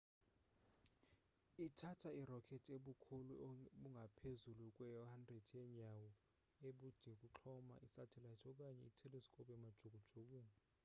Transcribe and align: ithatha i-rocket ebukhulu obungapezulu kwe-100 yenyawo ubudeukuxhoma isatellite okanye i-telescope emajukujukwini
ithatha 1.65 2.09
i-rocket 2.21 2.65
ebukhulu 2.77 3.33
obungapezulu 3.47 4.65
kwe-100 4.75 5.29
yenyawo 5.59 6.09
ubudeukuxhoma 6.67 7.75
isatellite 7.87 8.45
okanye 8.53 8.83
i-telescope 8.89 9.51
emajukujukwini 9.57 10.53